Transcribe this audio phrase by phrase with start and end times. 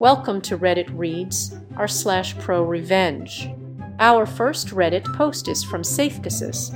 [0.00, 3.50] Welcome to Reddit Reads, r slash pro revenge.
[3.98, 6.70] Our first Reddit post is from Safecasus.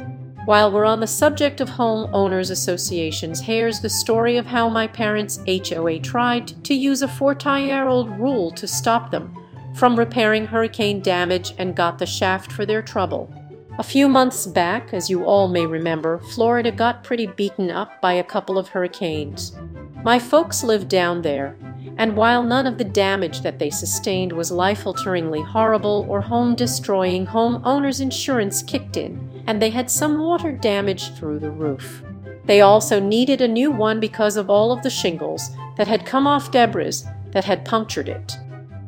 [0.44, 4.88] While we're on the subject of home owners associations, here's the story of how my
[4.88, 9.32] parents' HOA tried to use a 40-year-old rule to stop them
[9.76, 13.32] from repairing hurricane damage and got the shaft for their trouble.
[13.78, 18.14] A few months back, as you all may remember, Florida got pretty beaten up by
[18.14, 19.56] a couple of hurricanes.
[20.02, 21.56] My folks live down there,
[21.98, 28.00] and while none of the damage that they sustained was life-alteringly horrible or home-destroying, homeowners
[28.00, 32.02] insurance kicked in, and they had some water damage through the roof.
[32.44, 36.26] They also needed a new one because of all of the shingles that had come
[36.26, 38.36] off debris that had punctured it.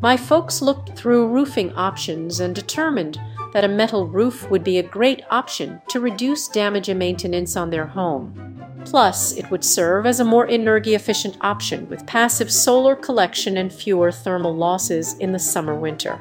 [0.01, 3.19] My folks looked through roofing options and determined
[3.53, 7.71] that a metal roof would be a great option to reduce damage and maintenance on
[7.71, 8.44] their home.
[8.85, 14.13] Plus, it would serve as a more energy-efficient option with passive solar collection and fewer
[14.13, 16.21] thermal losses in the summer-winter.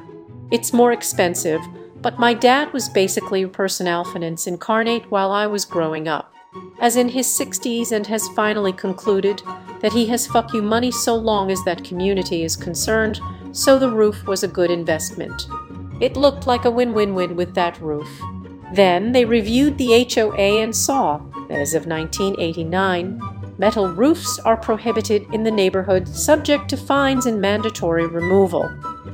[0.50, 1.60] It's more expensive,
[2.00, 6.34] but my dad was basically personnel finance incarnate while I was growing up,
[6.80, 9.42] as in his 60s and has finally concluded
[9.80, 13.20] that he has fuck you money so long as that community is concerned,
[13.52, 15.46] so the roof was a good investment.
[16.00, 18.08] It looked like a win-win-win with that roof.
[18.72, 21.20] Then they reviewed the HOA and saw
[21.54, 28.06] as of 1989, metal roofs are prohibited in the neighborhood subject to fines and mandatory
[28.06, 28.68] removal.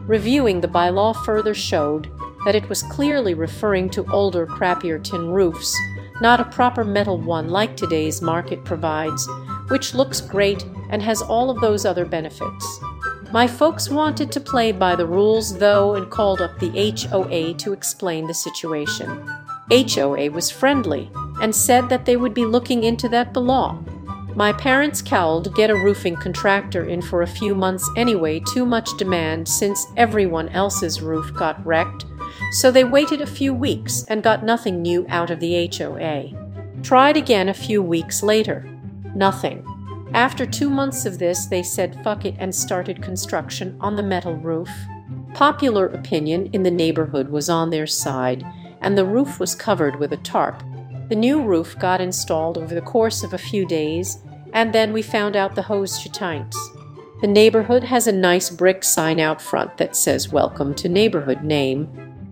[0.07, 2.11] Reviewing the bylaw further showed
[2.45, 5.77] that it was clearly referring to older, crappier tin roofs,
[6.21, 9.29] not a proper metal one like today's market provides,
[9.69, 12.81] which looks great and has all of those other benefits.
[13.33, 17.73] My folks wanted to play by the rules, though, and called up the HOA to
[17.73, 19.09] explain the situation.
[19.71, 23.83] HOA was friendly and said that they would be looking into that below.
[24.37, 28.97] My parents cowled get a roofing contractor in for a few months anyway too much
[28.97, 32.05] demand since everyone else's roof got wrecked,
[32.53, 36.31] so they waited a few weeks and got nothing new out of the HOA.
[36.83, 38.69] Tried again a few weeks later.
[39.15, 39.67] Nothing.
[40.15, 44.37] After two months of this they said fuck it and started construction on the metal
[44.37, 44.71] roof.
[45.35, 48.45] Popular opinion in the neighborhood was on their side
[48.81, 50.63] and the roof was covered with a tarp
[51.11, 54.19] the new roof got installed over the course of a few days,
[54.53, 56.55] and then we found out the hose shitines.
[57.21, 61.89] The neighborhood has a nice brick sign out front that says welcome to neighborhood name.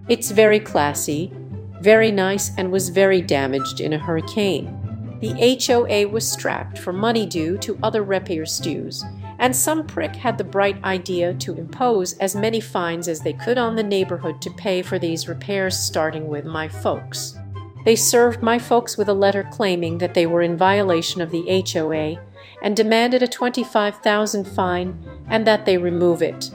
[0.09, 1.33] It's very classy,
[1.81, 5.19] very nice and was very damaged in a hurricane.
[5.21, 9.05] The HOA was strapped for money due to other repair stews,
[9.41, 13.59] and some prick had the bright idea to impose as many fines as they could
[13.59, 17.37] on the neighborhood to pay for these repairs starting with my folks.
[17.85, 21.65] They served my folks with a letter claiming that they were in violation of the
[21.73, 22.23] HOA
[22.63, 26.51] and demanded a 25,000 fine and that they remove it,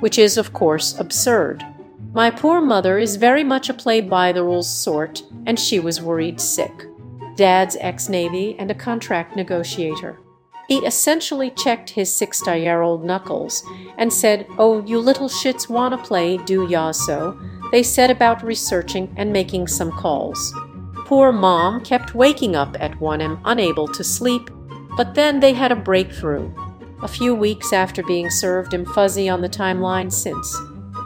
[0.00, 1.64] which is of course absurd.
[2.12, 6.86] My poor mother is very much a play-by-the-rules sort and she was worried sick.
[7.36, 10.18] Dad's ex-Navy and a contract negotiator.
[10.68, 13.62] He essentially checked his 60-year-old knuckles
[13.98, 17.38] and said, oh, you little shits wanna play, do ya so?
[17.70, 20.54] They set about researching and making some calls.
[21.06, 24.50] Poor mom kept waking up at 1am unable to sleep,
[24.96, 26.52] but then they had a breakthrough.
[27.00, 30.60] A few weeks after being served am fuzzy on the timeline since.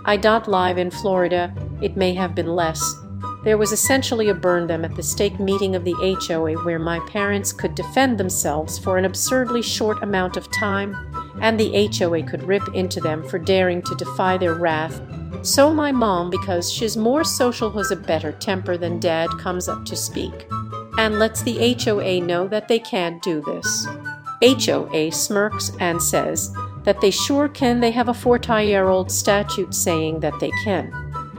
[0.07, 2.83] I dot live in Florida, it may have been less.
[3.45, 7.01] There was essentially a burn them at the stake meeting of the HOA where my
[7.01, 10.97] parents could defend themselves for an absurdly short amount of time,
[11.43, 14.99] and the HOA could rip into them for daring to defy their wrath
[15.43, 19.85] so my mom, because she's more social, has a better temper than dad, comes up
[19.87, 20.47] to speak
[20.99, 23.87] and lets the HOA know that they can't do this.
[24.43, 27.81] HOA smirks and says that they sure can.
[27.81, 30.93] They have a 40-year-old statute saying that they can.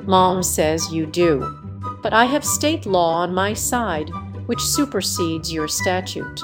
[0.04, 1.58] Mom says you do.
[2.02, 4.10] But I have state law on my side,
[4.48, 6.42] which supersedes your statute.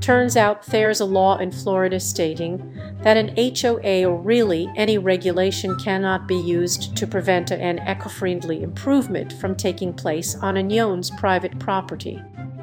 [0.00, 5.78] Turns out there's a law in Florida stating that an HOA or really any regulation
[5.78, 11.56] cannot be used to prevent an eco-friendly improvement from taking place on a Nyone's private
[11.60, 12.20] property.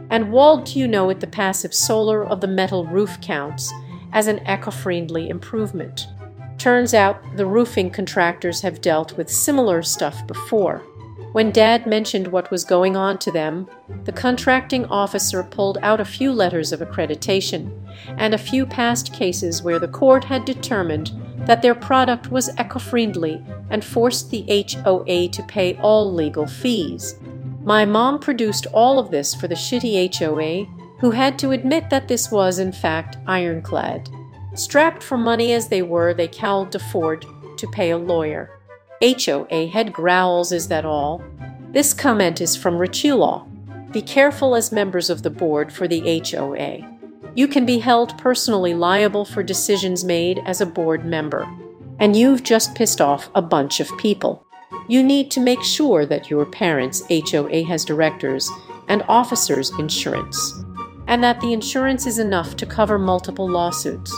[0.09, 3.71] And walled you know it the passive solar of the metal roof counts
[4.11, 6.09] as an eco-friendly improvement.
[6.57, 10.83] Turns out the roofing contractors have dealt with similar stuff before.
[11.33, 13.67] When Dad mentioned what was going on to them,
[14.03, 17.71] the contracting officer pulled out a few letters of accreditation
[18.19, 21.11] and a few past cases where the court had determined
[21.47, 27.15] that their product was eco-friendly and forced the HOA to pay all legal fees.
[27.63, 30.65] My mom produced all of this for the shitty HOA,
[30.99, 34.07] who had to admit that this was, in fact, ironclad.
[34.53, 37.25] Strapped for money as they were, they cowled to Ford
[37.57, 38.51] to pay a lawyer.
[39.03, 41.21] HOA head growls, is that all?
[41.71, 43.91] This comment is from Richulaw.
[43.91, 46.89] Be careful as members of the board for the HOA.
[47.35, 51.45] You can be held personally liable for decisions made as a board member,
[51.99, 54.45] and you've just pissed off a bunch of people.
[54.87, 58.49] You need to make sure that your parents' HOA has directors
[58.87, 60.63] and officers insurance,
[61.07, 64.13] and that the insurance is enough to cover multiple lawsuits.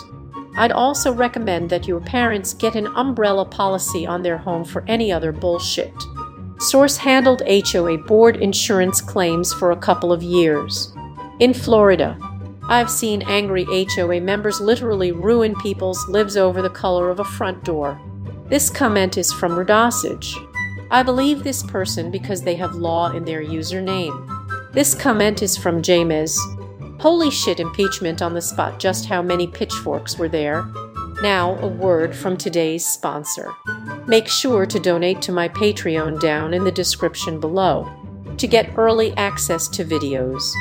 [0.57, 5.11] I'd also recommend that your parents get an umbrella policy on their home for any
[5.11, 5.93] other bullshit.
[6.59, 10.93] Source handled HOA board insurance claims for a couple of years.
[11.39, 12.17] In Florida,
[12.69, 17.63] I've seen angry HOA members literally ruin people's lives over the color of a front
[17.65, 17.99] door.
[18.47, 20.33] This comment is from Redosage.
[20.89, 24.71] I believe this person because they have law in their username.
[24.71, 26.39] This comment is from James.
[27.05, 30.65] Holy shit, impeachment on the spot, just how many pitchforks were there?
[31.21, 33.53] Now, a word from today's sponsor.
[34.07, 37.87] Make sure to donate to my Patreon down in the description below
[38.37, 40.51] to get early access to videos,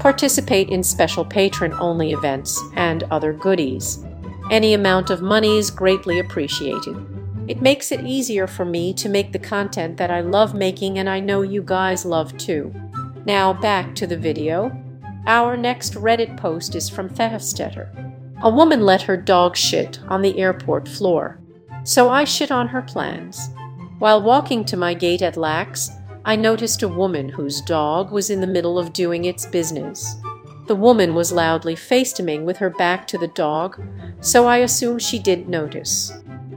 [0.00, 4.04] participate in special patron-only events, and other goodies.
[4.50, 6.96] Any amount of money is greatly appreciated.
[7.46, 11.08] It makes it easier for me to make the content that I love making and
[11.08, 12.74] I know you guys love too.
[13.26, 14.83] Now back to the video.
[15.26, 17.88] Our next Reddit post is from Thefstetter.
[18.42, 21.40] A woman let her dog shit on the airport floor.
[21.82, 23.48] So I shit on her plans.
[23.98, 25.90] While walking to my gate at LAX,
[26.26, 30.16] I noticed a woman whose dog was in the middle of doing its business.
[30.66, 33.82] The woman was loudly FaceTiming with her back to the dog,
[34.20, 36.12] so I assume she didn't notice.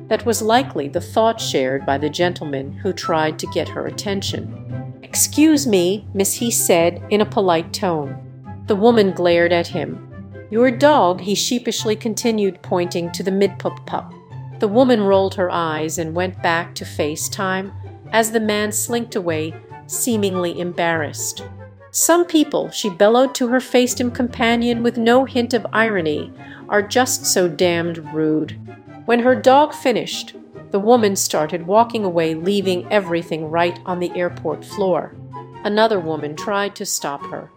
[0.07, 4.93] That was likely the thought shared by the gentleman who tried to get her attention.
[5.03, 8.26] Excuse me, Miss, he said in a polite tone.
[8.67, 10.03] The woman glared at him.
[10.49, 14.13] Your dog, he sheepishly continued, pointing to the midpup pup.
[14.59, 17.71] The woman rolled her eyes and went back to FaceTime
[18.11, 19.53] as the man slinked away,
[19.87, 21.45] seemingly embarrassed.
[21.91, 26.33] Some people, she bellowed to her FaceTime companion with no hint of irony,
[26.69, 28.59] are just so damned rude.
[29.05, 30.35] When her dog finished,
[30.71, 35.15] the woman started walking away, leaving everything right on the airport floor.
[35.63, 37.49] Another woman tried to stop her.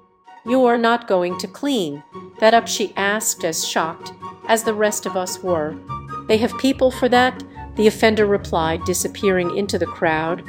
[0.46, 2.02] You're not going to clean
[2.38, 4.12] that up, she asked, as shocked
[4.48, 5.76] as the rest of us were.
[6.26, 7.44] They have people for that,
[7.76, 10.42] the offender replied, disappearing into the crowd,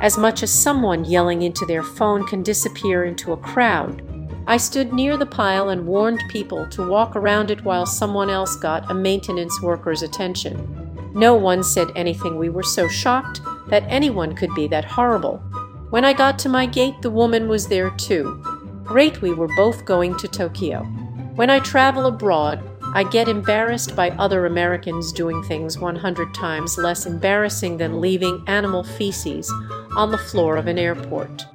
[0.00, 4.02] as much as someone yelling into their phone can disappear into a crowd.
[4.46, 8.56] I stood near the pile and warned people to walk around it while someone else
[8.56, 11.10] got a maintenance worker's attention.
[11.14, 12.38] No one said anything.
[12.38, 15.38] We were so shocked that anyone could be that horrible.
[15.90, 18.51] When I got to my gate, the woman was there too.
[18.84, 20.82] Great, we were both going to Tokyo.
[21.34, 22.62] When I travel abroad,
[22.94, 28.84] I get embarrassed by other Americans doing things 100 times less embarrassing than leaving animal
[28.84, 29.50] feces
[29.96, 31.46] on the floor of an airport.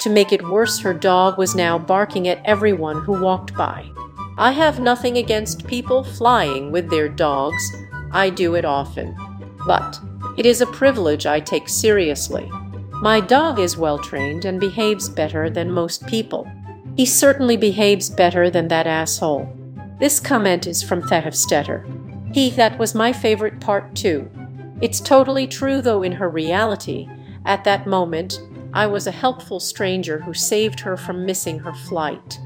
[0.00, 3.90] To make it worse, her dog was now barking at everyone who walked by.
[4.36, 7.72] I have nothing against people flying with their dogs.
[8.12, 9.16] I do it often.
[9.66, 9.98] But
[10.36, 12.50] it is a privilege I take seriously.
[13.00, 16.46] My dog is well trained and behaves better than most people.
[16.96, 19.48] He certainly behaves better than that asshole.
[19.98, 22.34] This comment is from Thefstetter.
[22.34, 24.30] He, that was my favorite part too.
[24.80, 27.08] It's totally true though in her reality.
[27.44, 28.40] At that moment,
[28.72, 32.40] I was a helpful stranger who saved her from missing her flight.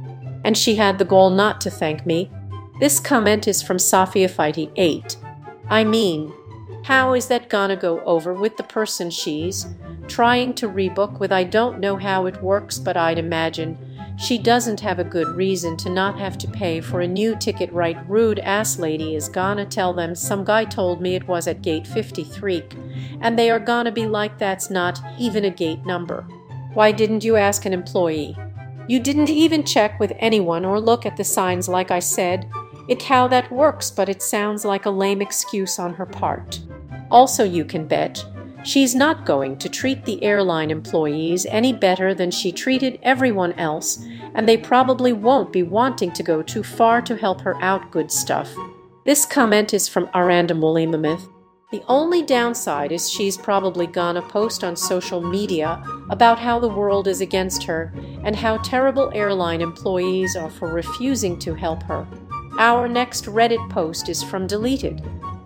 [0.45, 2.31] And she had the gall not to thank me.
[2.81, 5.17] This comment is from Fighty 8.
[5.69, 6.33] I mean,
[6.85, 9.67] how is that gonna go over with the person she's
[10.07, 11.33] trying to rebook with?
[11.33, 13.77] I don't know how it works, but I'd imagine
[14.19, 17.73] she doesn't have a good reason to not have to pay for a new ticket
[17.73, 21.63] right rude ass lady is gonna tell them some guy told me it was at
[21.63, 22.65] gate 53
[23.21, 26.27] and they are gonna be like that's not even a gate number.
[26.75, 28.37] Why didn't you ask an employee?
[28.89, 32.51] You didn't even check with anyone or look at the signs like I said.
[32.89, 36.61] It how that works, but it sounds like a lame excuse on her part.
[37.11, 38.25] Also you can bet
[38.65, 44.05] She's not going to treat the airline employees any better than she treated everyone else,
[44.35, 48.11] and they probably won't be wanting to go too far to help her out good
[48.11, 48.53] stuff.
[49.05, 51.29] This comment is from Aranda Mulimamith.
[51.71, 57.07] The only downside is she's probably gonna post on social media about how the world
[57.07, 57.93] is against her
[58.25, 62.07] and how terrible airline employees are for refusing to help her.
[62.59, 65.03] Our next Reddit post is from Deleted.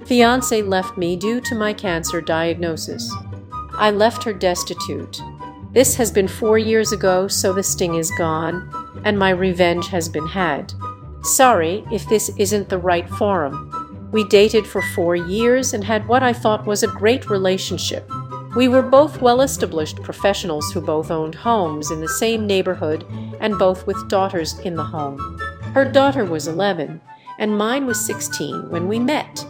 [0.07, 3.11] Fiance left me due to my cancer diagnosis.
[3.75, 5.23] I left her destitute.
[5.73, 8.71] This has been four years ago, so the sting is gone,
[9.05, 10.75] and my revenge has been had.
[11.23, 14.09] Sorry if this isn't the right forum.
[14.13, 18.11] We dated for four years and had what I thought was a great relationship.
[18.55, 23.07] We were both well-established professionals who both owned homes in the same neighborhood
[23.41, 25.39] and both with daughters in the home.
[25.73, 27.01] Her daughter was 11
[27.39, 29.47] and mine was 16 when we met.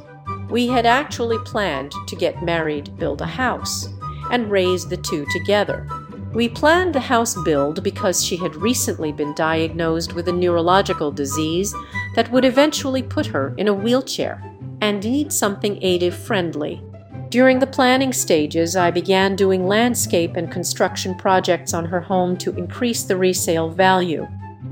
[0.52, 3.88] We had actually planned to get married, build a house,
[4.30, 5.88] and raise the two together.
[6.34, 11.74] We planned the house build because she had recently been diagnosed with a neurological disease
[12.16, 14.44] that would eventually put her in a wheelchair
[14.82, 16.82] and need something ADA friendly.
[17.30, 22.54] During the planning stages, I began doing landscape and construction projects on her home to
[22.58, 24.28] increase the resale value.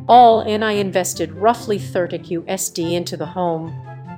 [0.09, 3.75] All in, I invested roughly 30 USD into the home.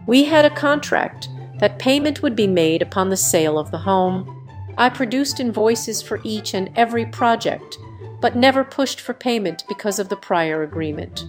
[0.09, 1.29] We had a contract
[1.63, 4.49] that payment would be made upon the sale of the home.
[4.77, 7.79] I produced invoices for each and every project,
[8.21, 11.25] but never pushed for payment because of the prior agreement.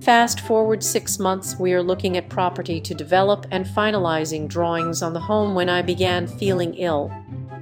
[0.00, 5.12] Fast forward six months, we are looking at property to develop and finalizing drawings on
[5.12, 7.12] the home when I began feeling ill.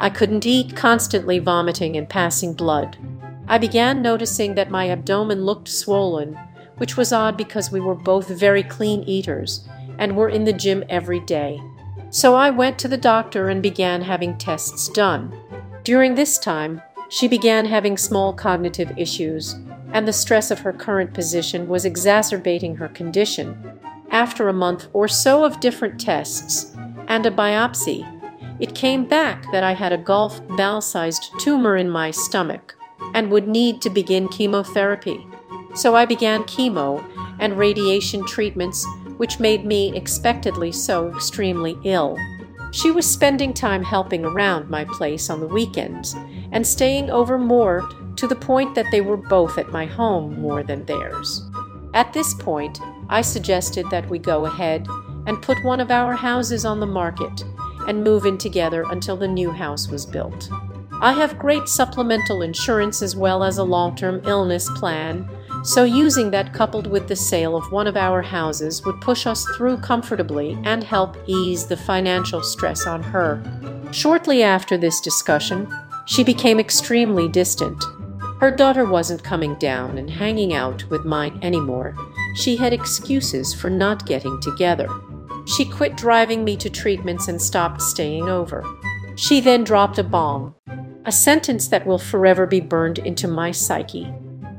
[0.01, 2.97] I couldn't eat, constantly vomiting and passing blood.
[3.49, 6.39] I began noticing that my abdomen looked swollen,
[6.79, 10.85] which was odd because we were both very clean eaters and were in the gym
[10.89, 11.61] every day.
[12.15, 15.37] So I went to the doctor and began having tests done.
[15.83, 19.57] During this time, she began having small cognitive issues
[19.93, 23.81] and the stress of her current position was exacerbating her condition.
[24.13, 26.77] After a month or so of different tests
[27.09, 28.07] and a biopsy,
[28.61, 32.77] it came back that I had a golf ball-sized tumor in my stomach
[33.13, 35.27] and would need to begin chemotherapy.
[35.75, 37.05] So I began chemo
[37.41, 42.19] and radiation treatments which made me expectedly so extremely ill.
[42.73, 46.17] She was spending time helping around my place on the weekends
[46.51, 50.63] and staying over more to the point that they were both at my home more
[50.63, 51.43] than theirs.
[51.95, 54.87] At this point, I suggested that we go ahead
[55.27, 57.45] and put one of our houses on the market
[57.87, 60.49] and move in together until the new house was built.
[61.01, 65.29] I have great supplemental insurance as well as a long-term illness plan,
[65.65, 69.47] so using that coupled with the sale of one of our houses would push us
[69.57, 73.43] through comfortably and help ease the financial stress on her.
[73.91, 75.73] Shortly after this discussion,
[76.07, 77.83] she became extremely distant.
[78.41, 81.97] Her daughter wasn't coming down and hanging out with mine anymore.
[82.37, 84.89] She had excuses for not getting together.
[85.47, 88.63] She quit driving me to treatments and stopped staying over.
[89.17, 90.55] She then dropped a bomb,
[91.05, 94.13] a sentence that will forever be burned into my psyche.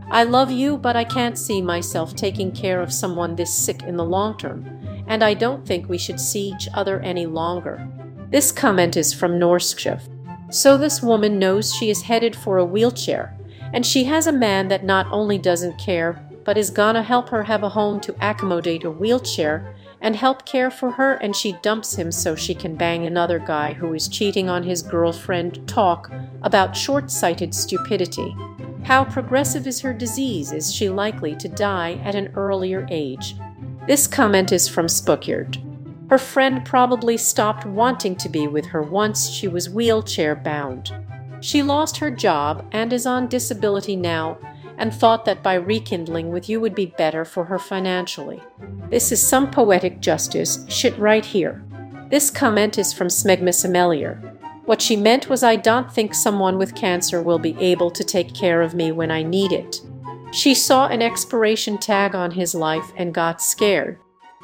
[0.10, 3.98] I love you, but I can't see myself taking care of someone this sick in
[3.98, 4.66] the long term,
[5.08, 7.88] and I don't think we should see each other any longer.
[8.30, 10.02] This comment is from Norskjev.
[10.54, 13.36] So this woman knows she is headed for a wheelchair
[13.76, 17.44] and she has a man that not only doesn't care, but is gonna help her
[17.44, 21.96] have a home to accommodate a wheelchair and help care for her and she dumps
[21.96, 26.12] him so she can bang another guy who is cheating on his girlfriend talk
[26.44, 28.36] about short-sighted stupidity.
[28.84, 30.52] How progressive is her disease?
[30.52, 33.36] Is she likely to die at an earlier age?
[33.88, 35.58] This comment is from Spukyard.
[36.10, 40.94] Her friend probably stopped wanting to be with her once she was wheelchair bound.
[41.42, 44.38] She lost her job and is on disability now
[44.78, 48.42] and thought that by rekindling with you would be better for her financially.
[48.90, 51.64] This is some poetic justice, shit right here.
[52.10, 54.36] This comment is from Smegma Semelier.
[54.66, 58.34] What she meant was I don't think someone with cancer will be able to take
[58.34, 59.82] care of me when I need it.
[60.32, 64.00] She saw an expiration tag on his life and got scared.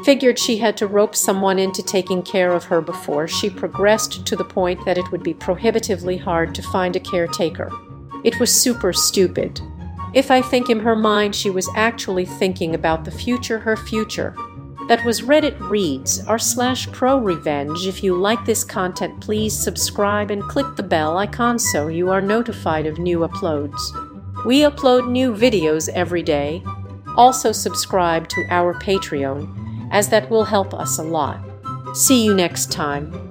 [0.05, 4.35] Figured she had to rope someone into taking care of her before she progressed to
[4.35, 7.71] the point that it would be prohibitively hard to find a caretaker.
[8.23, 9.59] It was super stupid.
[10.13, 14.35] If I think in her mind she was actually thinking about the future her future.
[14.87, 17.87] That was Reddit Reads r slash pro revenge.
[17.87, 22.21] If you like this content please subscribe and click the bell icon so you are
[22.21, 23.79] notified of new uploads.
[24.45, 26.63] We upload new videos every day.
[27.15, 31.39] Also subscribe to our Patreon as that will help us a lot.
[31.93, 33.30] See you next time.